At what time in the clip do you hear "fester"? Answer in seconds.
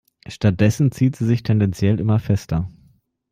2.17-2.71